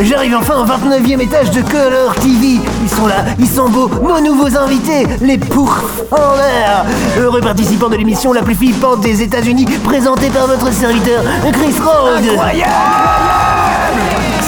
[0.00, 2.60] J'arrive enfin au 29e étage de Color TV.
[2.82, 6.84] Ils sont là, ils sont beaux, nos nouveaux invités, les pourfendeurs.
[7.18, 13.37] Heureux participants de l'émission la plus flippante des États-Unis, présentée par votre serviteur, Chris Rhodes.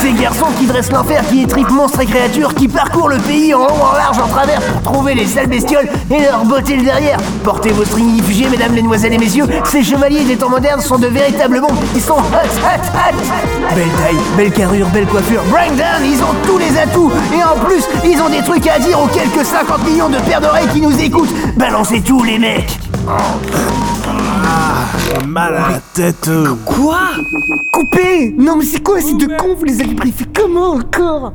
[0.01, 3.65] Ces garçons qui dressent l'enfer, qui étripent monstres et créatures, qui parcourent le pays en
[3.65, 7.19] haut, en large, en travers pour les sales bestioles et leur botter le derrière.
[7.45, 11.61] Portez vos stringifugés, mesdames, mesdemoiselles et messieurs, ces chevaliers des temps modernes sont de véritables
[11.61, 11.77] bombes.
[11.95, 13.75] Ils sont hot, hot, hot.
[13.75, 15.43] Belle taille, belle carrure, belle coiffure.
[15.51, 17.13] Bring down, ils ont tous les atouts.
[17.35, 20.41] Et en plus, ils ont des trucs à dire aux quelques 50 millions de paires
[20.41, 21.35] d'oreilles qui nous écoutent.
[21.57, 22.79] Balancez tout, les mecs.
[25.27, 26.31] Mal à la tête.
[26.65, 26.99] Quoi
[27.73, 31.33] Coupez Non mais c'est quoi ces deux cons Vous les avez briefés comment encore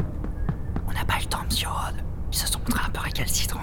[0.88, 1.96] On n'a pas le temps, monsieur Rod.
[2.32, 3.60] Ils se sont montrés un peu récalcitrants.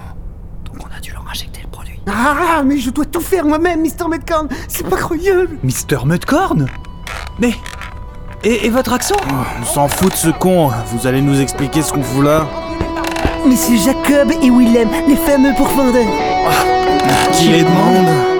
[0.65, 1.99] Donc on a dû leur injecter le produit.
[2.07, 4.07] Ah mais je dois tout faire moi-même, Mr.
[4.09, 6.67] Metcalm C'est pas croyable Mister Mudcorn
[7.39, 7.53] Mais.
[8.43, 9.15] Et, et votre accent
[9.61, 10.69] On s'en fout de ce con.
[10.87, 12.45] Vous allez nous expliquer ce qu'on fout là
[13.47, 16.03] Mais c'est Jacob et Willem, les fameux pourfendeurs
[17.33, 18.32] Qui les demande?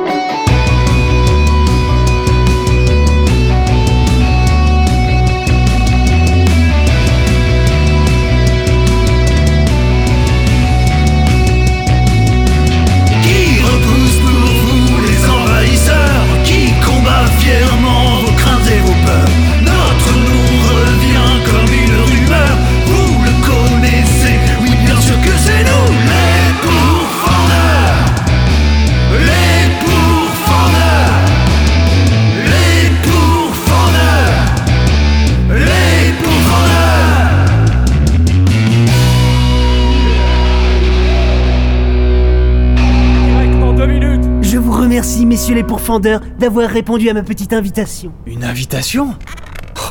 [45.44, 48.14] Messieurs les pourfendeurs, d'avoir répondu à ma petite invitation.
[48.26, 49.14] Une invitation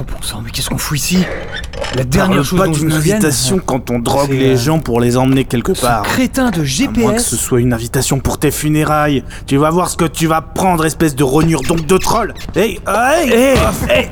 [0.00, 1.18] Oh bon sang, mais qu'est-ce qu'on fout ici?
[1.94, 3.16] La Parle dernière chose pas dont je d'une me souviens.
[3.16, 6.04] invitation quand on drogue les euh, gens pour les emmener quelque Ce part.
[6.04, 7.26] crétin de À moins que GPS.
[7.26, 9.24] ce soit une invitation pour tes funérailles.
[9.46, 12.32] Tu vas voir ce que tu vas prendre, espèce de rognure donc de troll.
[12.56, 13.54] Hey, hey, Hé
[13.90, 14.08] Hé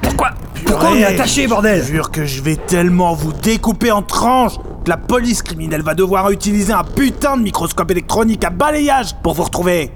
[0.00, 0.30] Pourquoi
[0.64, 4.58] Pourquoi on est attaché, Je bordel jure que je vais tellement vous découper en tranches
[4.84, 9.34] que la police criminelle va devoir utiliser un putain de microscope électronique à balayage pour
[9.34, 9.90] vous retrouver.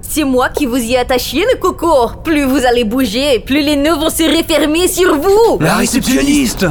[0.00, 1.88] C'est moi qui vous y attachiez, le coco.
[2.24, 5.58] Plus vous allez bouger, plus les nœuds vont se refermer sur vous.
[5.60, 6.66] La réceptionniste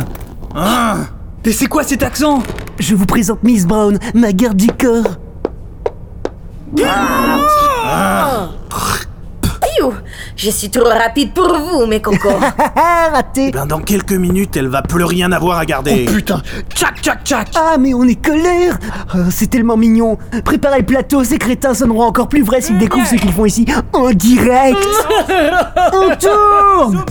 [0.56, 0.97] Ah.
[1.46, 2.44] Et c'est quoi cet accent?
[2.78, 5.16] Je vous présente Miss Brown, ma garde du corps.
[6.75, 6.86] Piou,
[10.38, 12.30] je suis trop rapide pour vous, mes cocos.
[12.75, 16.06] Ah, raté Ben dans quelques minutes, elle va plus rien avoir à garder.
[16.06, 16.42] Putain.
[16.74, 17.48] Tchac, tchac, tchac.
[17.56, 18.78] Ah, mais on est colère.
[19.16, 20.18] Oh, C'est tellement mignon.
[20.46, 23.66] Préparez le plateau, ces crétins sonneront encore plus vrais s'ils découvrent ce qu'ils font ici
[23.94, 24.78] en direct.
[25.94, 27.06] On tourne.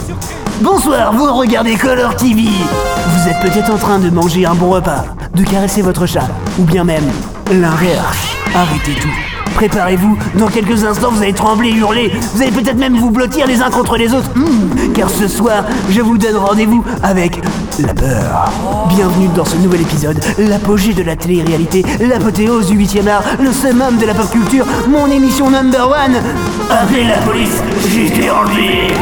[0.60, 5.04] Bonsoir, vous regardez Color TV Vous êtes peut-être en train de manger un bon repas,
[5.34, 7.10] de caresser votre chat, ou bien même
[7.50, 8.16] l'inverse.
[8.54, 9.25] Arrêtez tout.
[9.56, 13.62] Préparez-vous, dans quelques instants vous allez trembler, hurler, vous allez peut-être même vous blottir les
[13.62, 17.41] uns contre les autres, Hmm, car ce soir, je vous donne rendez-vous avec
[17.78, 18.53] la peur.
[18.91, 23.97] Bienvenue dans ce nouvel épisode, l'apogée de la télé-réalité, l'apothéose du 8 art, le summum
[23.97, 26.17] de la pop culture, mon émission number one.
[26.71, 28.93] Appelez la police, j'ai été enlevé.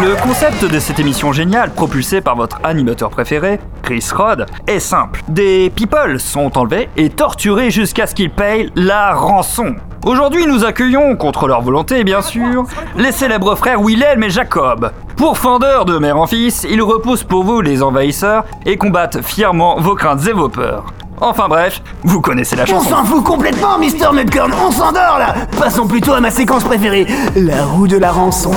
[0.00, 5.20] Le concept de cette émission géniale, propulsée par votre animateur préféré, Chris Rod, est simple.
[5.28, 9.74] Des people sont enlevés et torturés jusqu'à ce qu'ils payent la rançon.
[10.06, 12.64] Aujourd'hui, nous accueillons, contre leur volonté bien sûr,
[12.96, 14.90] les célèbres frères Wilhelm et Jacob.
[15.16, 19.94] Pourfendeurs de mère en fils, ils repoussent pour vous les envahisseurs et combattent fièrement vos
[19.94, 20.86] craintes et vos peurs.
[21.24, 22.90] Enfin bref, vous connaissez la On chanson.
[22.90, 24.12] s'en fout complètement, Mr.
[24.12, 27.06] Mudcorn, on s'endort là Passons plutôt à ma séquence préférée,
[27.36, 28.50] la roue de la rançon.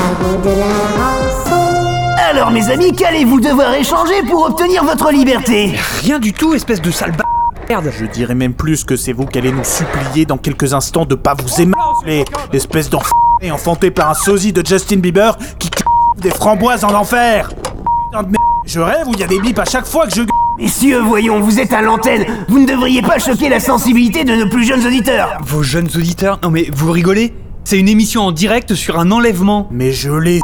[2.17, 5.75] Alors mes amis, qu'allez-vous devoir échanger pour obtenir votre liberté?
[6.01, 7.21] Rien du tout, espèce de sale b...
[7.69, 11.05] Merde Je dirais même plus que c'est vous qui allez nous supplier dans quelques instants
[11.05, 13.11] de pas vous émaler, espèce d'enf...
[13.51, 15.69] enfanté par un sosie de Justin Bieber qui
[16.17, 17.49] des framboises en enfer.
[17.49, 20.15] Putain de merde, je rêve où il y a des bips à chaque fois que
[20.15, 20.23] je
[20.57, 24.47] Messieurs, voyons, vous êtes à l'antenne, vous ne devriez pas choquer la sensibilité de nos
[24.47, 25.37] plus jeunes auditeurs.
[25.45, 27.33] Vos jeunes auditeurs Non mais vous rigolez
[27.65, 29.67] C'est une émission en direct sur un enlèvement.
[29.69, 30.39] Mais je l'ai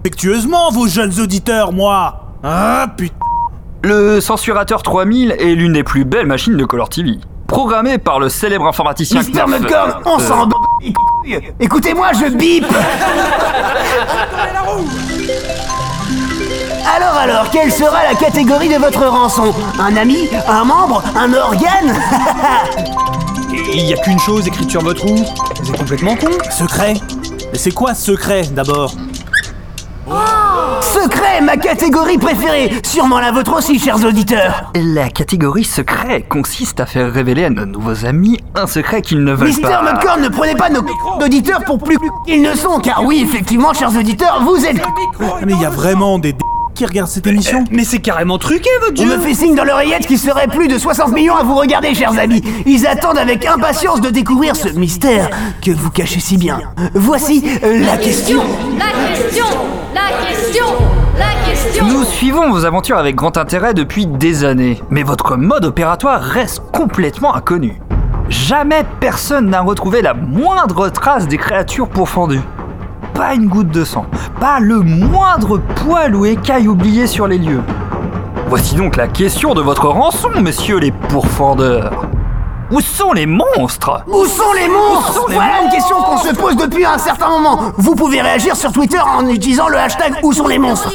[0.00, 2.36] affectueusement, vos jeunes auditeurs, moi.
[2.42, 3.14] Ah, putain
[3.84, 7.18] Le Censurateur 3000 est l'une des plus belles machines de Color TV.
[7.46, 9.32] Programmée par le célèbre informaticien Mr.
[9.32, 11.38] Knopf, Mudcorn, on euh, s'en bat les couilles.
[11.60, 12.64] Écoutez-moi, je bip
[16.86, 21.94] Alors alors, quelle sera la catégorie de votre rançon Un ami Un membre Un organe
[23.72, 25.24] Il y a qu'une chose écrite sur votre roue
[25.62, 26.28] C'est complètement con.
[26.50, 26.94] Secret.
[27.52, 28.92] Mais c'est quoi secret, d'abord
[30.80, 32.70] Secret, ma catégorie préférée.
[32.84, 34.70] Sûrement la vôtre aussi, chers auditeurs.
[34.74, 39.32] La catégorie secret consiste à faire révéler à nos nouveaux amis un secret qu'ils ne
[39.32, 39.82] veulent Mister pas.
[39.82, 40.82] Mudcorn, ne prenez pas nos
[41.24, 41.96] auditeurs pour plus
[42.26, 44.76] qu'ils ne sont, car oui, effectivement, chers auditeurs, vous êtes
[45.46, 46.38] Mais il y a vraiment des d-
[46.80, 49.64] qui regardent cette émission Mais c'est carrément truqué, votre On jeu me fait signe dans
[49.64, 52.42] l'oreillette qu'il serait plus de 60 millions à vous regarder, chers amis.
[52.64, 55.28] Ils attendent avec impatience de découvrir ce mystère
[55.60, 56.58] que vous cachez si bien.
[56.94, 58.40] Voici euh, la question.
[58.78, 59.44] La question
[59.94, 60.64] La question
[61.18, 65.66] La question Nous suivons vos aventures avec grand intérêt depuis des années, mais votre mode
[65.66, 67.78] opératoire reste complètement inconnu.
[68.30, 72.40] Jamais personne n'a retrouvé la moindre trace des créatures pourfendues.
[73.20, 74.06] Pas une goutte de sang,
[74.40, 77.60] pas le moindre poil ou écaille oublié sur les lieux.
[78.48, 82.06] Voici donc la question de votre rançon, messieurs les pourfendeurs.
[82.70, 84.02] Où sont les monstres?
[84.06, 85.12] Où sont les monstres?
[85.12, 87.60] sont les Voilà une question qu'on se pose depuis un certain moment.
[87.76, 90.90] Vous pouvez réagir sur Twitter en utilisant le hashtag Où sont les monstres?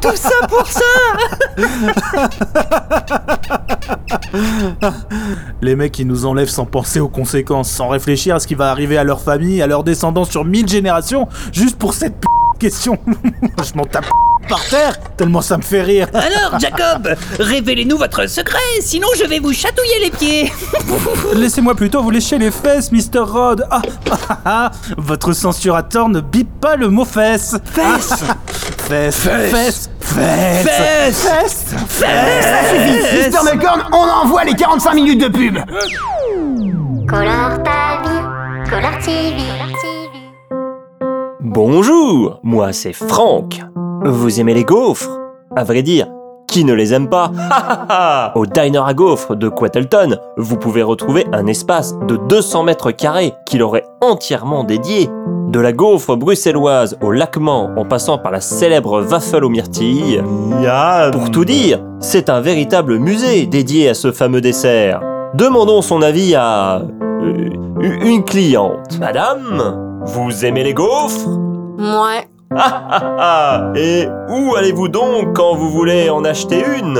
[0.00, 0.80] Tout ça pour ça
[5.62, 8.70] Les mecs, ils nous enlèvent sans penser aux conséquences, sans réfléchir à ce qui va
[8.70, 12.26] arriver à leur famille, à leurs descendants sur mille générations, juste pour cette p
[12.60, 12.98] question.
[13.64, 14.06] Je m'en tape
[14.48, 16.08] par terre, tellement ça me fait rire.
[16.12, 20.52] Alors, Jacob, révélez-nous votre secret, sinon je vais vous chatouiller les pieds.
[21.34, 23.20] Laissez-moi plutôt vous lécher les fesses, Mr.
[23.20, 23.66] Rod.
[23.70, 23.80] Ah,
[24.10, 24.70] ah, ah, ah.
[24.96, 27.56] votre censurateur ne bip pas le mot fesse.
[27.72, 28.24] Fesse
[28.88, 32.06] Fesse Fesse Fesse Fesse Fesse Ça
[32.70, 35.58] suffit Mister Mudcorn, on envoie les 45 minutes de pub
[37.08, 39.99] Color ta vie, Color TV.
[41.52, 43.58] Bonjour, moi c'est Franck.
[44.04, 45.10] Vous aimez les gaufres?
[45.56, 46.06] À vrai dire,
[46.46, 47.32] qui ne les aime pas?
[48.36, 53.32] Au Diner à gaufres de Quattleton, vous pouvez retrouver un espace de 200 mètres carrés
[53.46, 55.10] qui leur est entièrement dédié.
[55.48, 60.22] De la gaufre bruxelloise au laquement en passant par la célèbre waffle aux myrtilles.
[61.10, 65.00] Pour tout dire, c'est un véritable musée dédié à ce fameux dessert.
[65.34, 66.76] Demandons son avis à...
[66.76, 67.50] euh,
[67.80, 69.00] une cliente.
[69.00, 71.28] Madame, vous aimez les gaufres?
[71.78, 72.26] Ouais.
[72.56, 76.98] ah ah ah Et où allez-vous donc quand vous voulez en acheter une?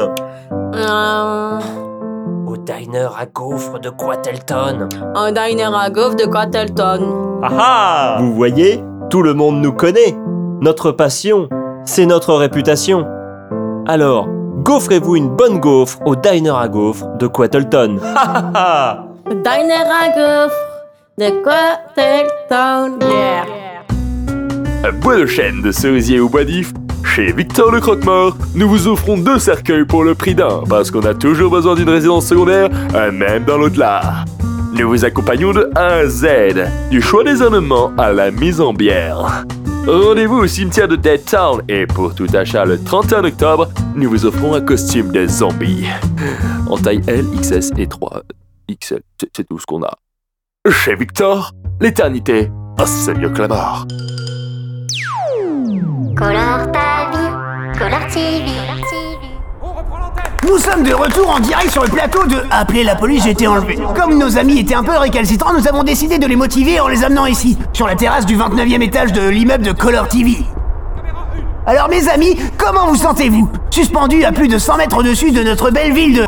[0.75, 1.59] Euh,
[2.47, 4.89] Au diner à gaufres de Quattleton.
[5.15, 7.39] un diner à gaufre de Quattleton.
[7.43, 10.17] Ah ah Vous voyez, tout le monde nous connaît.
[10.61, 11.49] Notre passion,
[11.85, 13.07] c'est notre réputation.
[13.87, 14.29] Alors,
[14.63, 17.99] gaufrez-vous une bonne gaufre au diner à gaufres de Quattleton.
[18.05, 20.57] Ah ah ah Diner à gaufre
[21.19, 22.99] de Quattleton.
[23.07, 23.45] Yeah.
[24.85, 26.73] À Bois de chêne de cerisier ou bois d'if,
[27.05, 31.03] chez Victor le Croque-Mort, nous vous offrons deux cercueils pour le prix d'un, parce qu'on
[31.03, 32.71] a toujours besoin d'une résidence secondaire,
[33.13, 34.25] même dans l'au-delà.
[34.73, 36.27] Nous vous accompagnons de A à Z,
[36.91, 39.45] du choix des ornements à la mise en bière.
[39.87, 44.25] Rendez-vous au cimetière de Dead Town et pour tout achat le 31 octobre, nous vous
[44.25, 45.87] offrons un costume de zombie.
[46.69, 48.23] En taille L, XS et 3
[48.71, 49.01] XL,
[49.35, 49.91] c'est tout ce qu'on a.
[50.69, 53.87] Chez Victor, l'éternité, ah, c'est mieux que la mort.
[56.15, 58.45] Color ta vie, Color TV.
[60.47, 63.47] Nous sommes de retour en direct sur le plateau de Appeler la police, j'ai été
[63.47, 63.79] enlevé.
[63.97, 67.05] Comme nos amis étaient un peu récalcitrants, nous avons décidé de les motiver en les
[67.05, 70.45] amenant ici, sur la terrasse du 29e étage de l'immeuble de Color TV.
[71.65, 73.51] Alors mes amis, comment vous sentez-vous?
[73.71, 76.27] Suspendus à plus de 100 mètres au-dessus de notre belle ville de...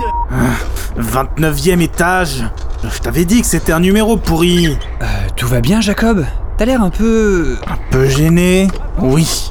[0.99, 2.45] 29e étage
[2.85, 4.77] Je t'avais dit que c'était un numéro pourri.
[5.01, 5.05] Euh,
[5.37, 6.25] tout va bien, Jacob?
[6.59, 7.57] T'as l'air un peu...
[7.91, 8.69] Peu gêné
[9.01, 9.51] Oui.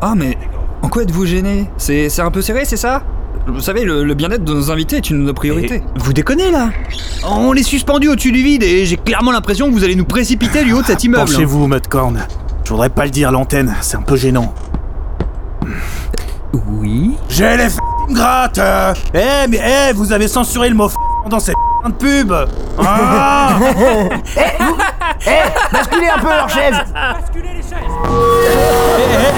[0.00, 0.36] Ah, mais
[0.82, 1.68] en quoi êtes-vous gêné?
[1.76, 3.02] C'est c'est un peu serré, c'est ça?
[3.46, 5.82] Vous savez, le, le bien-être de nos invités est une de nos priorités.
[5.96, 6.70] Vous déconnez, là?
[7.26, 10.62] On les suspendus au-dessus du vide et j'ai clairement l'impression que vous allez nous précipiter
[10.64, 11.24] du haut de cet immeuble.
[11.30, 12.26] Penchez-vous, Mudcorn.
[12.64, 14.54] Je voudrais pas le dire à l'antenne, c'est un peu gênant.
[16.66, 17.76] Oui J'ai les f
[18.10, 18.94] gratte euh.
[19.14, 20.94] Eh, mais eh, vous avez censuré le mot f
[21.28, 21.54] dans cette
[21.86, 22.32] de pub.
[22.78, 23.50] Ah.
[25.26, 25.30] Eh,
[25.70, 26.74] basculez un peu leur chaise.
[26.94, 26.98] Eh,
[27.36, 27.40] eh,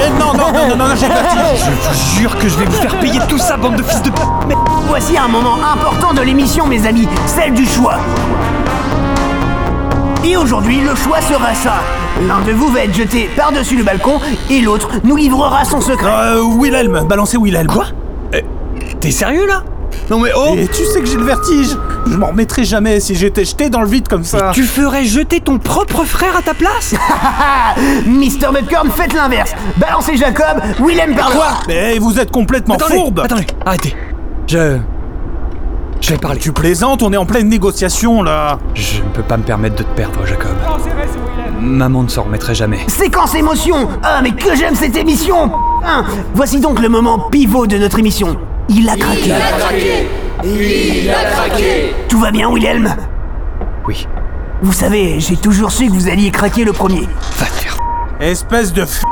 [0.07, 2.67] eh, Non, non, non, non, non, j'ai pas dit Je vous jure que je vais
[2.67, 4.23] vous faire payer tout ça, bande de fils de p...
[4.47, 4.55] Mais
[4.87, 7.97] voici un moment important de l'émission, mes amis, celle du choix.
[10.25, 11.81] Et aujourd'hui, le choix sera ça.
[12.29, 14.21] L'un de vous va être jeté par-dessus le balcon
[14.51, 16.13] et l'autre nous livrera son secret.
[16.13, 17.67] Euh, Wilhelm, balancez Wilhelm.
[17.67, 17.87] Quoi?
[19.01, 19.65] T'es sérieux, là?
[20.13, 21.75] Non mais oh Et tu sais que j'ai le vertige
[22.07, 25.41] Je m'en remettrai jamais si j'étais jeté dans le vide comme ça Tu ferais jeter
[25.41, 27.75] ton propre frère à ta place Ah
[28.07, 29.55] Mister Mudcorn, faites l'inverse.
[29.79, 33.97] Balancez Jacob, Willem par Quoi Mais vous êtes complètement Attendez, fourbe attendez, arrêtez.
[34.49, 34.77] Je...
[36.03, 36.41] Je vais parler.
[36.41, 39.83] Tu plaisantes, on est en pleine négociation là Je ne peux pas me permettre de
[39.83, 40.51] te perdre, Jacob.
[41.59, 42.81] maman ne s'en remettrait jamais.
[42.87, 45.51] Séquence émotion Ah, mais que j'aime cette émission
[45.87, 46.05] Hein,
[46.35, 48.37] Voici donc le moment pivot de notre émission.
[48.69, 49.23] Il a craqué.
[49.27, 50.09] Il a craqué
[50.45, 52.95] Il a craqué Tout va bien, Wilhelm?
[53.87, 54.07] Oui.
[54.63, 57.09] Vous savez, j'ai toujours su que vous alliez craquer le premier.
[57.39, 57.77] Va te faire.
[58.21, 59.03] Espèce de f...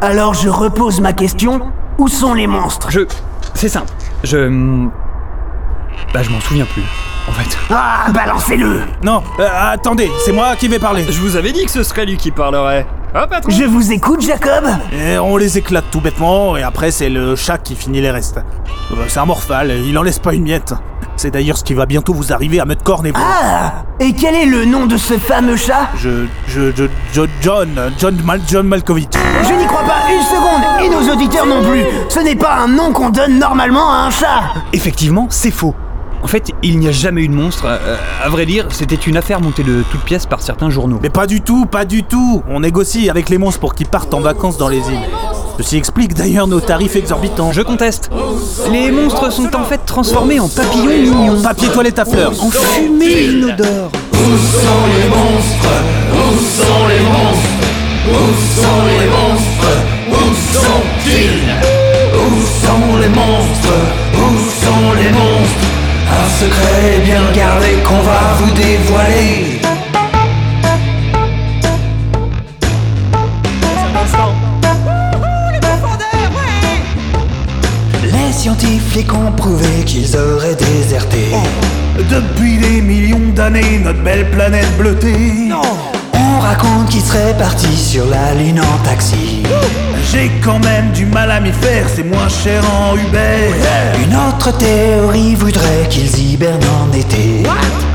[0.00, 1.72] Alors je repose ma question.
[1.98, 2.90] Où sont les monstres?
[2.90, 3.00] Je.
[3.54, 3.92] C'est simple.
[4.22, 4.86] Je.
[6.12, 6.82] Bah, je m'en souviens plus,
[7.28, 7.58] en fait.
[7.70, 11.04] Ah, balancez-le Non, euh, attendez, c'est moi qui vais parler.
[11.08, 12.86] Je vous avais dit que ce serait lui qui parlerait.
[13.14, 17.10] Ah, patron Je vous écoute, Jacob Et on les éclate tout bêtement, et après c'est
[17.10, 18.38] le chat qui finit les restes.
[18.90, 20.72] Euh, C'est un morphal, il en laisse pas une miette.
[21.16, 23.20] C'est d'ailleurs ce qui va bientôt vous arriver à Mudcorn et vous.
[23.22, 27.68] Ah Et quel est le nom de ce fameux chat Je, je, je, je- John,
[27.98, 29.08] John, Mal, John Malkovich.
[29.46, 31.82] Je n'y crois pas une seconde, et nos auditeurs non plus.
[32.08, 34.40] Ce n'est pas un nom qu'on donne normalement à un chat.
[34.72, 35.74] Effectivement, c'est faux.
[36.22, 37.64] En fait, il n'y a jamais eu de monstre.
[37.66, 41.00] Euh, à vrai dire, c'était une affaire montée de toutes pièces par certains journaux.
[41.02, 42.42] Mais pas du tout, pas du tout.
[42.48, 45.08] On négocie avec les monstres pour qu'ils partent en vacances dans les îles.
[45.58, 47.52] Ceci explique d'ailleurs nos tarifs exorbitants.
[47.52, 48.10] Je conteste.
[48.70, 51.42] Les monstres sont en fait transformés en papillons mignons.
[51.42, 52.32] Papier toilette à fleurs.
[52.42, 53.90] En fumée inodore.
[54.12, 55.72] Où sont les monstres?
[56.14, 57.62] Où sont les monstres?
[58.08, 59.72] Où sont les monstres?
[60.08, 61.42] Où sont-ils
[62.14, 63.74] Où sont les monstres
[64.14, 65.71] Où sont les monstres?
[66.12, 69.60] Un secret bien gardé qu'on va vous dévoiler
[78.04, 81.30] Les scientifiques ont prouvé qu'ils auraient déserté.
[82.10, 85.50] Depuis des millions d'années, notre belle planète bleutée.
[86.42, 89.42] Raconte qu'ils seraient partis sur la lune en taxi.
[90.10, 93.54] J'ai quand même du mal à m'y faire, c'est moins cher en Uber.
[94.04, 97.44] Une autre théorie voudrait qu'ils hibernent en été.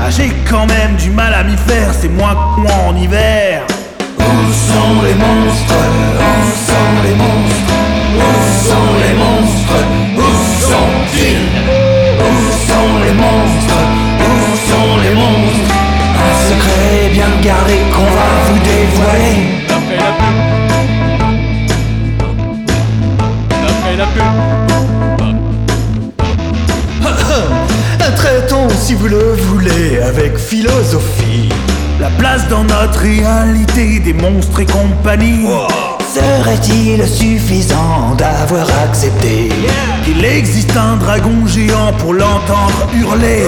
[0.00, 3.62] Ah, j'ai quand même du mal à m'y faire, c'est moins con en hiver.
[4.18, 5.74] Où sont les monstres?
[6.18, 7.74] Où sont les monstres?
[8.16, 8.30] Où
[8.68, 9.80] sont les monstres?
[10.16, 10.28] Où
[10.70, 11.48] sont-ils?
[12.26, 12.32] Où
[12.68, 13.80] sont les monstres?
[14.20, 14.32] Où
[14.68, 15.57] sont les monstres?
[16.48, 19.36] Secret bien gardé qu'on va vous dévoiler.
[28.16, 31.48] Traitons, si vous le voulez, avec philosophie.
[32.00, 35.46] La place dans notre réalité des monstres et compagnie.
[36.14, 39.50] Serait-il suffisant d'avoir accepté?
[40.04, 43.46] Qu'il existe un dragon géant pour l'entendre hurler.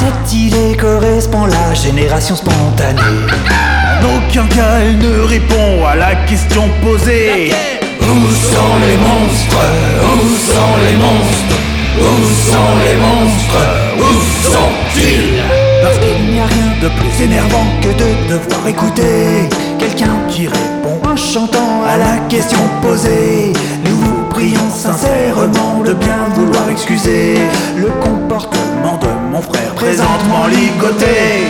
[0.00, 3.00] Cette idée correspond à la génération spontanée.
[3.00, 7.52] En aucun cas elle ne répond à la question posée.
[8.00, 8.20] Où
[8.54, 9.64] sont les monstres?
[10.02, 11.58] Où sont les monstres?
[11.98, 12.16] Où
[12.50, 13.62] sont les monstres?
[13.98, 14.10] Où
[14.54, 15.42] sont-ils?
[15.82, 20.98] Parce qu'il n'y a rien de plus énervant que de devoir écouter quelqu'un qui répond
[21.06, 23.52] en chantant à la question posée.
[23.84, 27.34] Nous vous prions sincèrement de bien vouloir excuser
[27.76, 31.46] le comportement de mon frère Présentement ligoté.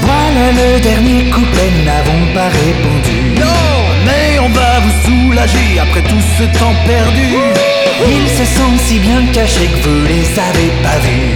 [0.00, 3.40] Voilà le dernier couplet, nous n'avons pas répondu.
[3.40, 3.74] Non,
[4.04, 7.28] mais on va vous soulager après tout ce temps perdu.
[8.06, 11.34] Ils se sentent si bien cachés que vous les avez pas vus.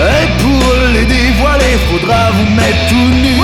[0.00, 3.36] Et pour les dévoiler, faudra vous mettre tout nu.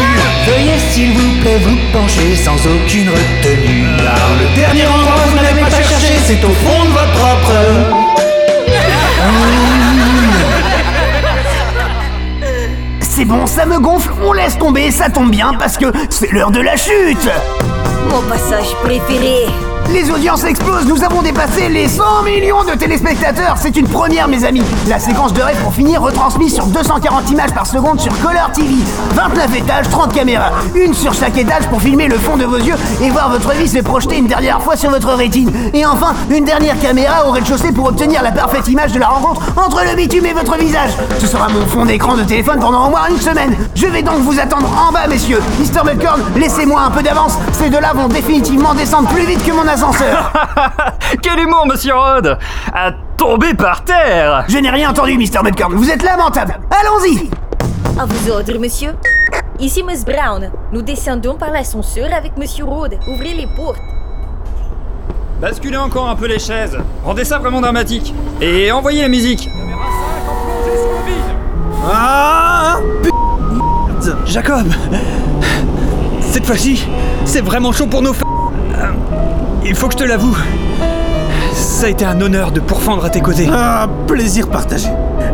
[0.46, 3.86] Veuillez s'il vous plaît vous pencher sans aucune retenue.
[3.98, 7.95] Car le dernier endroit que vous n'avez pas cherché, c'est au fond de votre propre.
[13.16, 16.50] C'est bon, ça me gonfle, on laisse tomber, ça tombe bien parce que c'est l'heure
[16.50, 17.26] de la chute
[18.10, 19.46] Mon passage préféré.
[19.92, 24.44] Les audiences explosent, nous avons dépassé les 100 millions de téléspectateurs, c'est une première mes
[24.44, 24.62] amis.
[24.88, 28.74] La séquence de rêve pour finir retransmise sur 240 images par seconde sur Color TV.
[29.14, 32.74] 29 étages, 30 caméras, une sur chaque étage pour filmer le fond de vos yeux
[33.00, 35.52] et voir votre vie se projeter une dernière fois sur votre rétine.
[35.72, 39.42] Et enfin, une dernière caméra au rez-de-chaussée pour obtenir la parfaite image de la rencontre
[39.56, 40.90] entre le bitume et votre visage.
[41.20, 43.54] Ce sera mon fond d'écran de téléphone pendant au moins une semaine.
[43.74, 45.40] Je vais donc vous attendre en bas, messieurs.
[45.60, 45.84] Mr.
[45.84, 47.38] Mudcorn, laissez-moi un peu d'avance.
[47.52, 49.66] Ces deux-là vont définitivement descendre plus vite que mon
[51.22, 52.38] Quel humour, monsieur Rod
[52.72, 55.42] À tomber par terre Je n'ai rien entendu, Mr.
[55.44, 55.74] Mudcorn.
[55.74, 56.58] Vous êtes lamentable.
[56.70, 57.30] Allons-y.
[57.98, 58.94] À vos ordres, monsieur.
[59.58, 60.50] Ici Miss Brown.
[60.72, 62.98] Nous descendons par l'ascenseur avec Monsieur Rhodes.
[63.08, 63.80] Ouvrez les portes.
[65.40, 66.78] Basculez encore un peu les chaises.
[67.04, 68.14] Rendez ça vraiment dramatique.
[68.40, 69.48] Et envoyez la musique.
[71.90, 72.78] Ah
[74.24, 74.66] Jacob
[76.20, 76.86] Cette fois-ci,
[77.24, 78.22] c'est vraiment chaud pour nos f...
[79.68, 80.36] Il faut que je te l'avoue.
[81.52, 83.48] Ça a été un honneur de pourfendre à tes côtés.
[83.52, 84.88] Ah, plaisir partagé.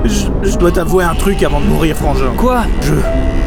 [0.04, 2.32] Je, je dois t'avouer un truc avant de mourir, frangin.
[2.36, 2.62] Quoi?
[2.80, 2.94] Je,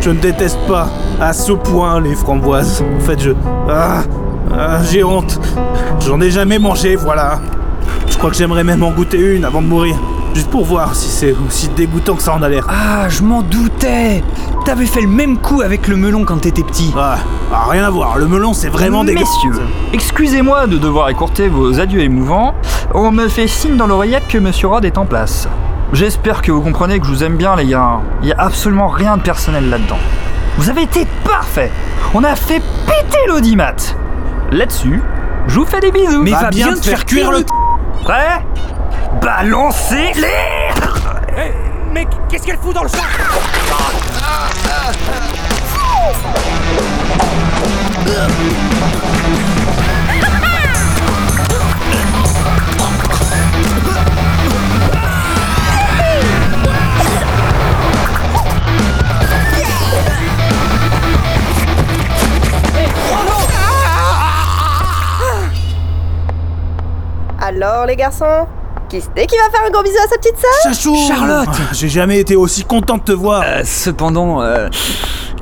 [0.01, 0.87] Je ne déteste pas
[1.19, 2.83] à ce point les framboises.
[2.97, 3.31] En fait, je.
[3.69, 4.03] Ah,
[4.53, 5.39] ah, j'ai honte.
[6.05, 7.39] J'en ai jamais mangé, voilà.
[8.09, 9.95] Je crois que j'aimerais même en goûter une avant de mourir.
[10.33, 12.65] Juste pour voir si c'est aussi dégoûtant que ça en a l'air.
[12.69, 14.21] Ah, je m'en doutais
[14.65, 16.91] T'avais fait le même coup avec le melon quand t'étais petit.
[16.97, 17.17] Ah,
[17.53, 18.17] ah, rien à voir.
[18.17, 19.29] Le melon, c'est vraiment dégueulasse.
[19.45, 19.61] Messieurs,
[19.93, 22.55] excusez-moi de devoir écourter vos adieux émouvants.
[22.95, 25.47] On me fait signe dans l'oreillette que Monsieur Rod est en place.
[25.93, 27.99] J'espère que vous comprenez que je vous aime bien, les gars.
[28.23, 29.99] Il y a absolument rien de personnel là-dedans.
[30.57, 31.71] Vous avez été parfait.
[32.15, 33.75] On a fait péter l'audimat.
[34.51, 34.99] Là-dessus,
[35.47, 36.23] je vous fais des bisous.
[36.23, 37.45] Mais va bien te faire cuire le.
[38.03, 38.43] Prêt?
[39.21, 40.65] Balancez-les
[41.95, 42.99] Mais qu'est-ce qu'elle fout dans le sac
[67.39, 68.47] Alors les garçons,
[68.89, 71.73] qui c'est qui va faire un gros bisou à sa petite sœur Chachou Charlotte Ah,
[71.73, 73.43] J'ai jamais été aussi content de te voir.
[73.45, 74.69] Euh, cependant, euh,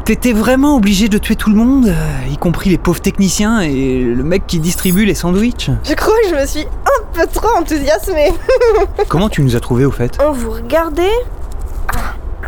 [0.05, 3.99] t'étais vraiment obligé de tuer tout le monde, euh, y compris les pauvres techniciens et
[4.01, 5.69] le mec qui distribue les sandwichs.
[5.83, 8.33] Je crois que je me suis un peu trop enthousiasmée.
[9.09, 10.17] Comment tu nous as trouvés au fait?
[10.25, 11.09] On vous regardait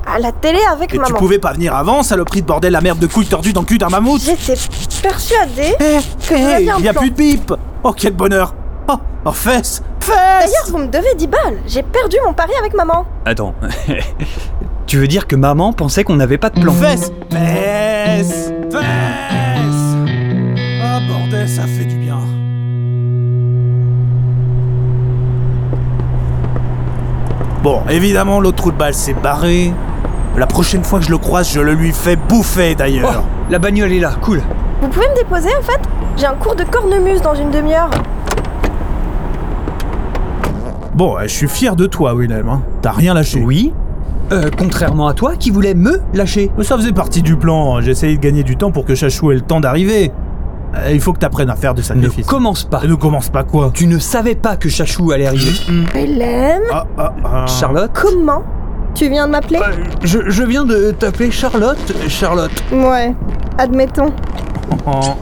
[0.08, 1.18] à la télé avec Et tu maman.
[1.18, 3.78] pouvais pas venir avant, saloperie de bordel, la merde de couilles tordues dans le cul
[3.80, 4.54] d'un mammouth J'étais
[5.02, 5.98] persuadée Eh,
[6.28, 7.02] que vous eh, aviez un il y a plan.
[7.02, 8.54] plus de bip Oh, quel bonheur
[8.88, 11.58] Oh, oh, fesses Fesses D'ailleurs, vous me devez 10 balles.
[11.68, 13.06] J'ai perdu mon pari avec maman.
[13.25, 13.54] Attends.
[14.86, 16.74] tu veux dire que maman pensait qu'on n'avait pas de plan?
[16.74, 19.96] Fesses Fesses Fesses
[20.84, 22.20] Oh, bordel, ça fait du bien.
[27.63, 29.74] Bon, évidemment, l'autre trou de balle s'est barré.
[30.38, 33.24] La prochaine fois que je le croise, je le lui fais bouffer d'ailleurs.
[33.24, 34.42] Oh, la bagnole est là, cool.
[34.82, 35.79] Vous pouvez me déposer en fait?
[36.18, 37.90] J'ai un cours de cornemuse dans une demi-heure.
[40.96, 42.48] Bon, je suis fier de toi, Willem.
[42.48, 42.62] hein.
[42.81, 43.42] T'as rien lâché.
[43.44, 43.74] Oui
[44.31, 46.50] euh, Contrairement à toi qui voulais me lâcher.
[46.58, 47.81] Mais ça faisait partie du plan.
[47.81, 50.12] J'ai essayé de gagner du temps pour que Chachou ait le temps d'arriver.
[50.75, 52.25] Euh, Il faut que t'apprennes à faire de Ne sacrifices.
[52.25, 52.81] commence pas.
[52.86, 55.51] Ne commence pas quoi Tu ne savais pas que Chachou allait arriver.
[55.96, 57.46] Hélène Ah, ah, ah.
[57.48, 58.44] Charlotte Comment
[58.94, 59.60] Tu viens de m'appeler
[60.03, 61.94] je, je viens de t'appeler Charlotte.
[62.08, 62.64] Charlotte.
[62.72, 63.14] Ouais,
[63.58, 64.14] admettons.
[64.88, 65.16] Oh.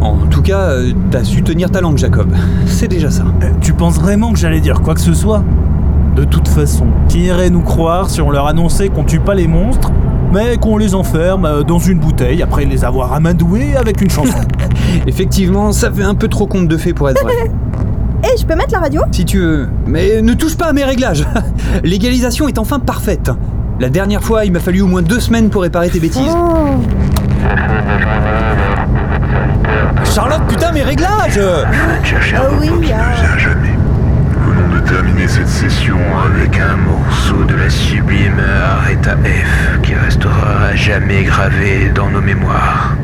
[0.00, 2.32] En tout cas, euh, t'as su tenir ta langue, Jacob.
[2.66, 3.24] C'est déjà ça.
[3.42, 5.42] Euh, Tu penses vraiment que j'allais dire quoi que ce soit?
[6.14, 9.48] De toute façon, qui irait nous croire si on leur annonçait qu'on tue pas les
[9.48, 9.90] monstres,
[10.32, 14.38] mais qu'on les enferme euh, dans une bouteille après les avoir amadoués avec une chanson?
[15.06, 17.50] Effectivement, ça fait un peu trop conte de fées pour être vrai.
[18.26, 19.02] Eh, je peux mettre la radio?
[19.12, 19.68] Si tu veux.
[19.86, 21.26] Mais ne touche pas à mes réglages.
[21.84, 23.30] L'égalisation est enfin parfaite.
[23.80, 26.34] La dernière fois, il m'a fallu au moins deux semaines pour réparer tes bêtises.
[26.34, 26.80] Oh.
[30.14, 33.36] Charlotte, putain, mes réglages Ah oui, ah.
[33.36, 33.76] jamais.
[34.46, 40.66] Venons de terminer cette session avec un morceau de la sublime Aretha F qui restera
[40.68, 42.94] à jamais gravé dans nos mémoires.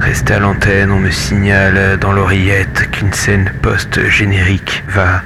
[0.00, 5.22] Restez à l'antenne, on me signale dans l'oreillette qu'une scène post-générique va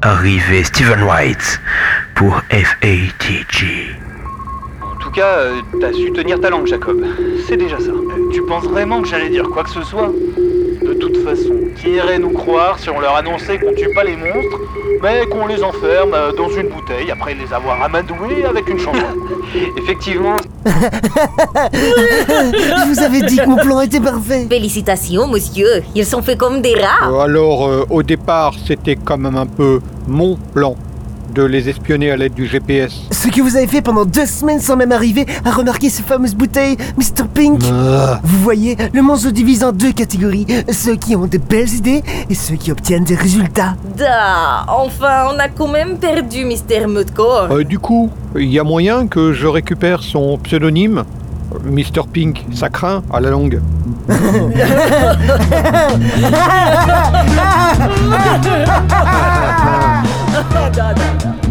[0.00, 0.64] arriver.
[0.64, 1.60] Stephen White
[2.14, 3.98] pour FATG.
[4.80, 7.04] En tout cas, euh, t'as su tenir ta langue, Jacob.
[7.46, 7.90] C'est déjà ça.
[8.32, 10.10] tu penses vraiment que j'allais dire quoi que ce soit?
[10.94, 14.60] Toute façon, qui irait nous croire si on leur annonçait qu'on tue pas les monstres,
[15.02, 18.98] mais qu'on les enferme euh, dans une bouteille après les avoir amadoués avec une chanson
[19.78, 20.36] Effectivement,
[21.74, 24.46] Je vous avais dit que mon plan était parfait.
[24.48, 25.82] Félicitations, monsieur.
[25.94, 27.22] Ils sont faits comme des rats.
[27.22, 30.74] Alors, euh, au départ, c'était quand même un peu mon plan
[31.34, 33.02] de les espionner à l'aide du GPS.
[33.10, 36.34] Ce que vous avez fait pendant deux semaines sans même arriver à remarquer ces fameuses
[36.34, 37.24] bouteilles, Mr.
[37.32, 37.60] Pink.
[37.70, 38.20] Ah.
[38.22, 40.46] Vous voyez, le monde se divise en deux catégories.
[40.70, 43.74] Ceux qui ont de belles idées et ceux qui obtiennent des résultats.
[43.96, 46.86] Da, enfin, on a quand même perdu Mr.
[46.86, 47.48] Mudcore.
[47.50, 51.04] Euh, du coup, il y a moyen que je récupère son pseudonyme
[51.64, 52.02] Mr.
[52.12, 53.60] Pink, ça craint à la longue.
[60.52, 61.43] Da, da, da.